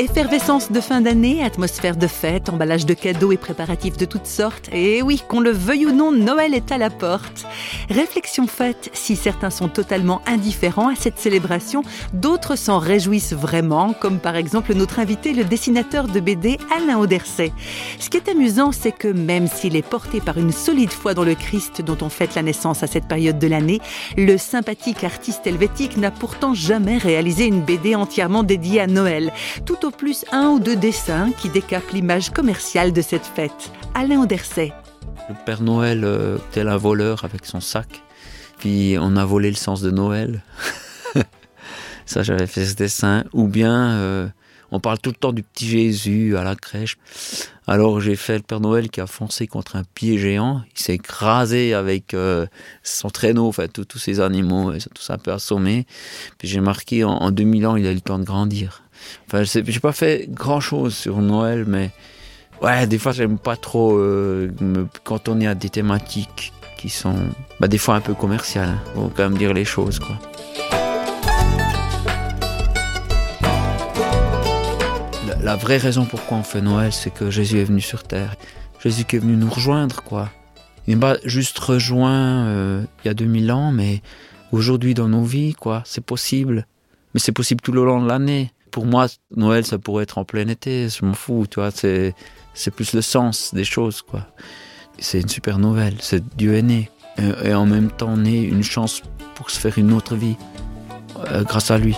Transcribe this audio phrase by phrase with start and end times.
[0.00, 4.68] Effervescence de fin d'année, atmosphère de fête, emballage de cadeaux et préparatifs de toutes sortes.
[4.72, 7.44] Et oui, qu'on le veuille ou non, Noël est à la porte.
[7.90, 11.82] Réflexion faite, si certains sont totalement indifférents à cette célébration,
[12.12, 17.52] d'autres s'en réjouissent vraiment, comme par exemple notre invité, le dessinateur de BD Alain Auderset.
[17.98, 21.24] Ce qui est amusant, c'est que même s'il est porté par une solide foi dans
[21.24, 23.80] le Christ dont on fête la naissance à cette période de l'année,
[24.16, 29.32] le sympathique artiste helvétique n'a pourtant jamais réalisé une BD entièrement dédiée à Noël.
[29.66, 33.70] Tout au plus un ou deux dessins qui décapent l'image commerciale de cette fête.
[33.94, 34.72] Alain Anderset.
[35.28, 38.02] Le Père Noël, euh, tel un voleur avec son sac.
[38.58, 40.42] Puis on a volé le sens de Noël.
[42.06, 43.24] Ça, j'avais fait ce dessin.
[43.32, 44.28] Ou bien, euh,
[44.70, 46.96] on parle tout le temps du petit Jésus à la crèche.
[47.66, 50.62] Alors j'ai fait le Père Noël qui a foncé contre un pied géant.
[50.74, 52.46] Il s'est écrasé avec euh,
[52.82, 55.86] son traîneau, enfin tous ces animaux, tout ça un peu assommé.
[56.38, 58.82] Puis j'ai marqué en, en 2000 ans, il a eu le temps de grandir.
[59.26, 61.90] Enfin, j'ai pas fait grand chose sur Noël, mais
[62.62, 64.50] ouais, des fois j'aime pas trop euh,
[65.28, 67.16] on est à des thématiques qui sont
[67.60, 68.70] bah, des fois un peu commerciales.
[68.70, 68.80] Hein.
[68.94, 70.18] Faut quand même dire les choses, quoi.
[75.42, 78.36] La, vraie raison pourquoi on fait Noël, c'est que Jésus est venu sur terre.
[78.82, 80.30] Jésus qui est venu nous rejoindre, quoi.
[80.86, 84.02] Il n'est pas juste rejoint euh, il y a 2000 ans, mais
[84.52, 85.82] aujourd'hui dans nos vies, quoi.
[85.84, 86.66] C'est possible.
[87.14, 90.24] Mais c'est possible tout le long de l'année pour moi, Noël, ça pourrait être en
[90.24, 92.14] plein été, je m'en fous, tu vois, c'est,
[92.74, 94.26] plus le sens des choses, quoi.
[94.98, 96.90] C'est une super nouvelle, c'est Dieu est né,
[97.44, 99.02] et, en même temps né une chance
[99.34, 100.36] pour se faire une autre vie,
[101.30, 101.96] euh, grâce à lui.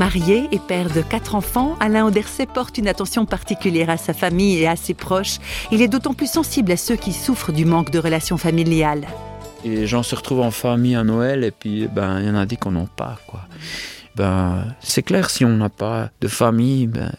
[0.00, 4.58] Marié et père de quatre enfants, Alain Auderset porte une attention particulière à sa famille
[4.58, 5.38] et à ses proches.
[5.70, 9.06] Il est d'autant plus sensible à ceux qui souffrent du manque de relations familiales.
[9.64, 12.46] Et gens se retrouvent en famille à Noël et puis ben il y en a
[12.46, 13.46] dit qu'on n'en pas quoi.
[14.16, 17.12] Ben c'est clair si on n'a pas de famille, ben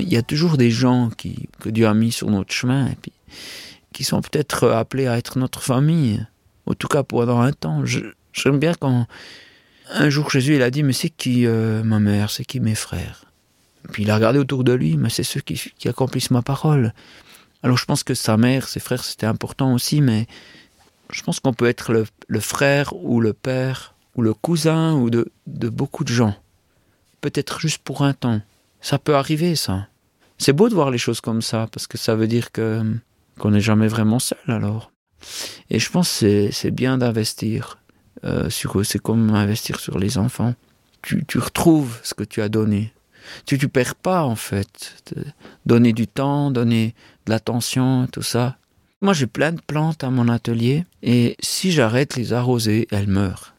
[0.00, 2.96] il y a toujours des gens qui que Dieu a mis sur notre chemin et
[3.00, 3.12] puis
[3.92, 6.24] qui sont peut-être appelés à être notre famille.
[6.66, 7.84] En tout cas pendant un temps.
[8.32, 9.06] J'aime bien quand
[9.90, 12.74] un jour Jésus il a dit mais c'est qui euh, ma mère, c'est qui mes
[12.74, 13.26] frères?
[13.90, 16.94] Puis il a regardé autour de lui, mais c'est ceux qui, qui accomplissent ma parole.
[17.62, 20.26] Alors je pense que sa mère, ses frères, c'était important aussi, mais
[21.12, 25.30] je pense qu'on peut être le, frère ou le père ou le cousin ou de,
[25.46, 26.34] beaucoup de gens.
[27.20, 28.40] Peut-être juste pour un temps.
[28.80, 29.86] Ça peut arriver, ça.
[30.38, 33.60] C'est beau de voir les choses comme ça, parce que ça veut dire qu'on n'est
[33.60, 34.90] jamais vraiment seul alors.
[35.70, 37.78] Et je pense que c'est bien d'investir
[38.24, 38.84] euh, sur eux.
[38.84, 40.54] C'est comme investir sur les enfants.
[41.02, 42.92] Tu, tu retrouves ce que tu as donné.
[43.46, 45.14] Tu ne perds pas en fait.
[45.64, 46.94] Donner du temps, donner
[47.26, 48.56] de l'attention, tout ça.
[49.02, 53.52] Moi, j'ai plein de plantes à mon atelier et si j'arrête les arroser, elles meurent.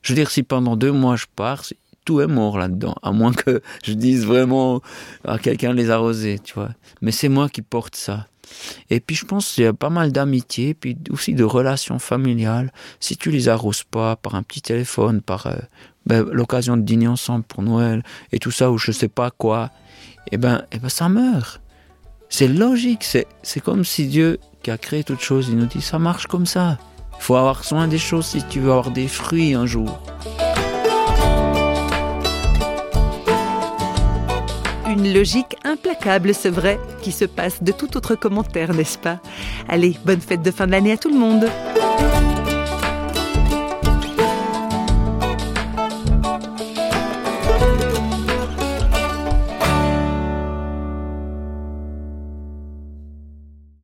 [0.00, 1.62] Je veux dire, si pendant deux mois je pars,
[2.06, 4.80] tout est mort là-dedans, à moins que je dise vraiment
[5.26, 6.70] à quelqu'un les arroser, tu vois.
[7.02, 8.26] Mais c'est moi qui porte ça.
[8.88, 12.72] Et puis je pense qu'il y a pas mal d'amitié, puis aussi de relations familiales.
[13.00, 15.58] Si tu les arroses pas par un petit téléphone, par euh,
[16.06, 18.02] ben, l'occasion de dîner ensemble pour Noël
[18.32, 19.72] et tout ça, ou je sais pas quoi,
[20.32, 21.60] eh ben, eh ben ça meurt.
[22.32, 23.04] C'est logique,
[23.42, 26.46] c'est comme si Dieu qui a créé toute chose, il nous dit ça marche comme
[26.46, 26.78] ça.
[27.18, 30.00] Il faut avoir soin des choses si tu veux avoir des fruits un jour.
[34.88, 39.18] Une logique implacable, c'est vrai, qui se passe de tout autre commentaire, n'est-ce pas?
[39.68, 41.46] Allez, bonne fête de fin de l'année à tout le monde